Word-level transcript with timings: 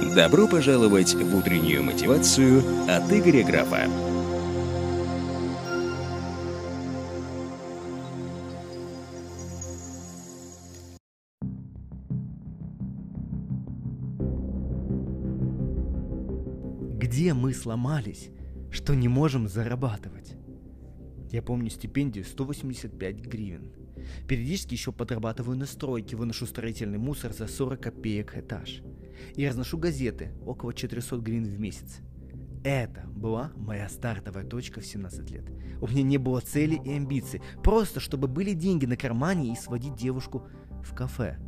Добро 0.00 0.48
пожаловать 0.48 1.14
в 1.14 1.36
утреннюю 1.36 1.82
мотивацию 1.82 2.62
от 2.88 3.12
Игоря 3.12 3.44
Графа. 3.44 3.86
Где 16.96 17.34
мы 17.34 17.52
сломались, 17.52 18.30
что 18.70 18.94
не 18.94 19.08
можем 19.08 19.46
зарабатывать? 19.46 20.36
Я 21.32 21.40
помню 21.40 21.70
стипендию 21.70 22.26
185 22.26 23.16
гривен. 23.22 23.72
Периодически 24.28 24.74
еще 24.74 24.92
подрабатываю 24.92 25.56
на 25.56 25.64
стройке, 25.64 26.14
выношу 26.14 26.44
строительный 26.44 26.98
мусор 26.98 27.32
за 27.32 27.46
40 27.46 27.80
копеек 27.80 28.36
этаж. 28.36 28.82
И 29.34 29.48
разношу 29.48 29.78
газеты, 29.78 30.32
около 30.44 30.74
400 30.74 31.16
гривен 31.16 31.44
в 31.44 31.58
месяц. 31.58 32.00
Это 32.64 33.06
была 33.06 33.50
моя 33.56 33.88
стартовая 33.88 34.44
точка 34.44 34.80
в 34.80 34.86
17 34.86 35.30
лет. 35.30 35.50
У 35.80 35.88
меня 35.88 36.02
не 36.02 36.18
было 36.18 36.40
цели 36.40 36.78
и 36.84 36.92
амбиций, 36.92 37.40
просто 37.64 37.98
чтобы 37.98 38.28
были 38.28 38.52
деньги 38.52 38.84
на 38.84 38.98
кармане 38.98 39.54
и 39.54 39.56
сводить 39.56 39.96
девушку 39.96 40.46
в 40.84 40.94
кафе. 40.94 41.38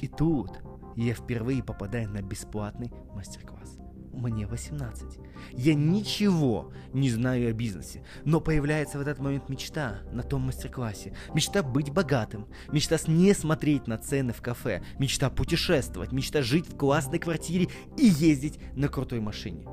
И 0.00 0.06
тут 0.06 0.62
я 0.94 1.12
впервые 1.12 1.64
попадаю 1.64 2.08
на 2.08 2.22
бесплатный 2.22 2.92
мастер-класс 3.14 3.83
мне 4.14 4.46
18. 4.46 5.18
Я 5.52 5.74
ничего 5.74 6.72
не 6.92 7.10
знаю 7.10 7.50
о 7.50 7.52
бизнесе, 7.52 8.04
но 8.24 8.40
появляется 8.40 8.98
в 8.98 9.00
этот 9.00 9.18
момент 9.18 9.48
мечта 9.48 10.00
на 10.12 10.22
том 10.22 10.42
мастер-классе. 10.42 11.14
Мечта 11.34 11.62
быть 11.62 11.92
богатым, 11.92 12.46
мечта 12.72 12.96
не 13.06 13.34
смотреть 13.34 13.86
на 13.86 13.98
цены 13.98 14.32
в 14.32 14.40
кафе, 14.40 14.82
мечта 14.98 15.30
путешествовать, 15.30 16.12
мечта 16.12 16.42
жить 16.42 16.68
в 16.68 16.76
классной 16.76 17.18
квартире 17.18 17.68
и 17.98 18.06
ездить 18.06 18.58
на 18.74 18.88
крутой 18.88 19.20
машине. 19.20 19.66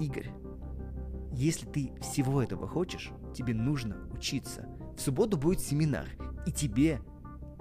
Игорь, 0.00 0.30
если 1.32 1.66
ты 1.66 1.92
всего 2.00 2.42
этого 2.42 2.66
хочешь, 2.66 3.10
тебе 3.34 3.54
нужно 3.54 3.96
учиться. 4.12 4.68
В 4.96 5.00
субботу 5.00 5.36
будет 5.38 5.60
семинар, 5.60 6.06
и 6.46 6.52
тебе 6.52 7.00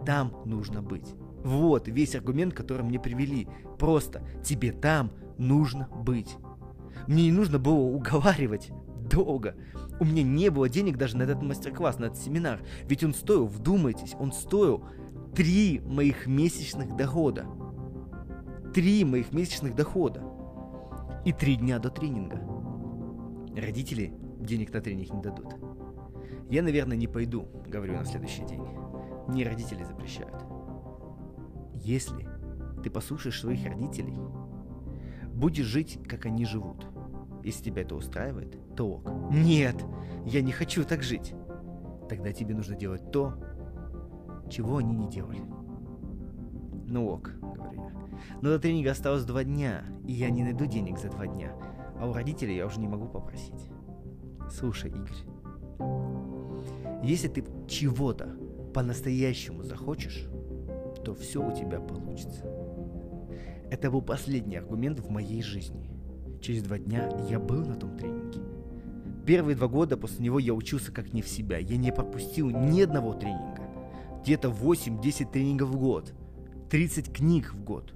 там 0.06 0.34
нужно 0.46 0.82
быть. 0.82 1.16
Вот 1.44 1.88
весь 1.88 2.16
аргумент, 2.16 2.54
который 2.54 2.84
мне 2.84 3.00
привели. 3.00 3.48
Просто 3.78 4.22
тебе 4.44 4.72
там 4.72 5.12
нужно 5.40 5.88
быть. 5.88 6.38
Мне 7.08 7.24
не 7.24 7.32
нужно 7.32 7.58
было 7.58 7.80
уговаривать 7.80 8.72
долго. 9.10 9.56
У 10.00 10.06
меня 10.06 10.24
не 10.24 10.50
было 10.50 10.70
денег 10.70 10.98
даже 10.98 11.18
на 11.18 11.24
этот 11.24 11.42
мастер-класс, 11.42 12.00
на 12.00 12.06
этот 12.06 12.20
семинар. 12.20 12.62
Ведь 12.84 13.04
он 13.04 13.14
стоил, 13.14 13.48
вдумайтесь, 13.48 14.16
он 14.20 14.32
стоил 14.32 14.86
три 15.36 15.80
моих 15.80 16.28
месячных 16.28 16.96
дохода. 16.96 17.46
Три 18.74 19.04
моих 19.04 19.34
месячных 19.34 19.76
дохода. 19.76 20.24
И 21.26 21.34
три 21.34 21.56
дня 21.56 21.80
до 21.80 21.90
тренинга. 21.90 22.40
Родители 23.56 24.14
денег 24.40 24.72
на 24.74 24.80
тренинг 24.80 25.14
не 25.14 25.22
дадут. 25.22 25.56
Я, 26.50 26.64
наверное, 26.64 26.98
не 26.98 27.08
пойду, 27.08 27.48
говорю 27.68 27.94
на 27.94 28.06
следующий 28.06 28.46
день. 28.46 28.64
Мне 29.28 29.46
родители 29.46 29.84
запрещают. 29.84 30.44
Если 31.74 32.28
ты 32.84 32.90
послушаешь 32.90 33.40
своих 33.40 33.66
родителей, 33.66 34.18
будешь 35.40 35.66
жить, 35.66 36.00
как 36.08 36.26
они 36.26 36.46
живут. 36.46 36.86
Если 37.44 37.64
тебя 37.64 37.82
это 37.82 37.96
устраивает, 37.96 38.58
то 38.76 38.96
ок. 38.96 39.10
Нет, 39.32 39.76
я 40.26 40.42
не 40.42 40.52
хочу 40.52 40.84
так 40.84 41.02
жить. 41.02 41.34
Тогда 42.10 42.34
тебе 42.34 42.54
нужно 42.54 42.76
делать 42.76 43.12
то, 43.12 43.34
чего 44.50 44.78
они 44.78 44.96
не 44.96 45.08
делали. 45.08 45.42
Ну 46.88 47.08
ок, 47.08 47.32
говорю 47.42 47.84
я. 47.84 47.92
Но 48.42 48.50
до 48.50 48.60
тренинга 48.60 48.92
осталось 48.92 49.24
два 49.24 49.44
дня, 49.44 49.84
и 50.06 50.12
я 50.12 50.30
не 50.30 50.44
найду 50.44 50.66
денег 50.66 51.00
за 51.00 51.10
два 51.10 51.28
дня. 51.28 51.54
А 52.00 52.10
у 52.10 52.14
родителей 52.14 52.56
я 52.56 52.66
уже 52.66 52.80
не 52.80 52.88
могу 52.88 53.08
попросить. 53.08 53.70
Слушай, 54.52 54.92
Игорь, 54.92 55.12
если 57.04 57.28
ты 57.28 57.46
чего-то 57.68 58.36
по-настоящему 58.74 59.64
захочешь, 59.64 60.28
то 61.06 61.14
все 61.14 61.46
у 61.46 61.56
тебя 61.56 61.80
получится. 61.80 62.46
Это 63.72 63.92
был 63.92 64.02
последний 64.02 64.58
аргумент 64.58 65.00
в 65.00 65.10
моей 65.10 65.42
жизни. 65.42 65.90
Через 66.42 66.64
два 66.64 66.80
дня 66.80 67.10
я 67.30 67.40
был 67.40 67.66
на 67.66 67.76
том 67.76 67.96
тренинге. 67.98 68.40
Первые 69.26 69.56
два 69.56 69.68
года 69.68 69.96
после 69.96 70.24
него 70.26 70.40
я 70.40 70.54
учился 70.54 70.92
как 70.92 71.14
не 71.14 71.22
в 71.22 71.28
себя. 71.28 71.58
Я 71.58 71.78
не 71.78 71.92
пропустил 71.92 72.50
ни 72.50 72.82
одного 72.82 73.14
тренинга. 73.14 73.62
Где-то 74.24 74.50
8-10 74.50 75.32
тренингов 75.32 75.70
в 75.70 75.78
год. 75.78 76.14
30 76.72 77.14
книг 77.14 77.54
в 77.54 77.64
год. 77.64 77.94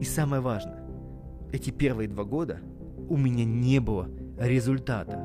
И 0.00 0.04
самое 0.04 0.42
важное, 0.42 0.84
эти 1.52 1.70
первые 1.70 2.08
два 2.08 2.24
года 2.24 2.60
у 3.08 3.16
меня 3.16 3.44
не 3.44 3.80
было 3.80 4.08
результата. 4.40 5.22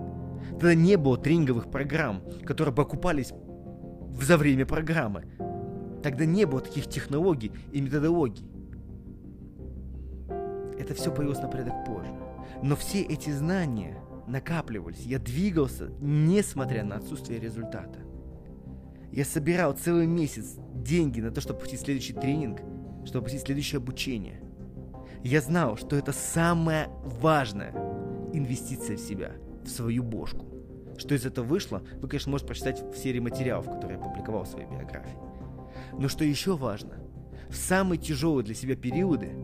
Тогда 0.51 0.75
не 0.75 0.95
было 0.95 1.17
тренинговых 1.17 1.71
программ, 1.71 2.21
которые 2.43 2.73
бы 2.73 2.83
окупались 2.83 3.33
за 4.21 4.37
время 4.37 4.65
программы. 4.65 5.25
Тогда 6.03 6.25
не 6.25 6.45
было 6.45 6.61
таких 6.61 6.87
технологий 6.87 7.51
и 7.71 7.81
методологий. 7.81 8.50
Это 10.81 10.95
все 10.95 11.13
появилось 11.13 11.41
на 11.41 11.47
порядок 11.47 11.85
позже. 11.85 12.11
Но 12.63 12.75
все 12.75 13.03
эти 13.03 13.29
знания 13.29 14.01
накапливались. 14.25 15.05
Я 15.05 15.19
двигался, 15.19 15.91
несмотря 15.99 16.83
на 16.83 16.95
отсутствие 16.95 17.39
результата. 17.39 17.99
Я 19.11 19.23
собирал 19.23 19.73
целый 19.73 20.07
месяц 20.07 20.55
деньги 20.73 21.21
на 21.21 21.29
то, 21.29 21.39
чтобы 21.39 21.59
пустить 21.59 21.81
следующий 21.81 22.13
тренинг, 22.13 22.61
чтобы 23.05 23.25
пустить 23.25 23.43
следующее 23.43 23.77
обучение. 23.77 24.41
Я 25.23 25.41
знал, 25.41 25.77
что 25.77 25.95
это 25.95 26.13
самая 26.13 26.87
важная 27.03 27.73
инвестиция 28.33 28.97
в 28.97 29.01
себя, 29.01 29.33
в 29.63 29.67
свою 29.67 30.01
бошку. 30.01 30.47
Что 30.97 31.13
из 31.13 31.27
этого 31.27 31.45
вышло, 31.45 31.83
вы, 32.01 32.07
конечно, 32.07 32.31
можете 32.31 32.47
прочитать 32.47 32.81
в 32.81 32.97
серии 32.97 33.19
материалов, 33.19 33.65
которые 33.65 33.99
я 33.99 34.03
публиковал 34.03 34.45
в 34.45 34.47
своей 34.47 34.67
биографии. 34.67 35.17
Но 35.99 36.07
что 36.07 36.23
еще 36.23 36.57
важно, 36.57 36.95
в 37.49 37.55
самые 37.55 37.99
тяжелые 37.99 38.45
для 38.45 38.55
себя 38.55 38.75
периоды, 38.75 39.35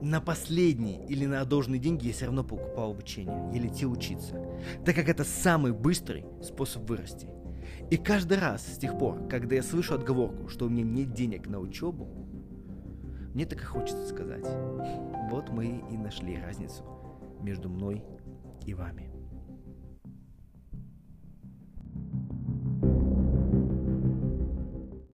на 0.00 0.20
последние 0.20 1.06
или 1.06 1.26
на 1.26 1.40
одолженные 1.40 1.80
деньги 1.80 2.06
я 2.06 2.12
все 2.12 2.26
равно 2.26 2.44
покупал 2.44 2.92
обучение. 2.92 3.50
Я 3.52 3.60
летел 3.60 3.92
учиться. 3.92 4.40
Так 4.84 4.94
как 4.94 5.08
это 5.08 5.24
самый 5.24 5.72
быстрый 5.72 6.24
способ 6.42 6.88
вырасти. 6.88 7.28
И 7.90 7.96
каждый 7.96 8.38
раз 8.38 8.64
с 8.66 8.78
тех 8.78 8.98
пор, 8.98 9.26
когда 9.28 9.56
я 9.56 9.62
слышу 9.62 9.94
отговорку, 9.94 10.48
что 10.48 10.66
у 10.66 10.68
меня 10.68 10.84
нет 10.84 11.12
денег 11.12 11.46
на 11.46 11.58
учебу, 11.58 12.08
мне 13.34 13.46
так 13.46 13.60
и 13.60 13.64
хочется 13.64 14.06
сказать. 14.06 14.46
Вот 15.30 15.50
мы 15.50 15.82
и 15.90 15.96
нашли 15.96 16.40
разницу 16.40 16.84
между 17.42 17.68
мной 17.68 18.02
и 18.66 18.74
вами. 18.74 19.19